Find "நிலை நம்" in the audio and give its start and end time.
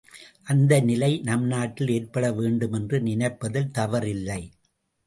0.81-1.45